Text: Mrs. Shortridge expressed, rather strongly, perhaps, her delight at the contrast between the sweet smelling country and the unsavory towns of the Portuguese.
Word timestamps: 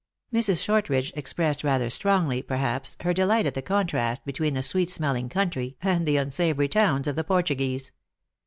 Mrs. 0.33 0.63
Shortridge 0.63 1.13
expressed, 1.15 1.63
rather 1.63 1.87
strongly, 1.91 2.41
perhaps, 2.41 2.97
her 3.01 3.13
delight 3.13 3.45
at 3.45 3.53
the 3.53 3.61
contrast 3.61 4.25
between 4.25 4.55
the 4.55 4.63
sweet 4.63 4.89
smelling 4.89 5.29
country 5.29 5.77
and 5.83 6.07
the 6.07 6.17
unsavory 6.17 6.67
towns 6.69 7.07
of 7.07 7.15
the 7.15 7.23
Portuguese. 7.23 7.91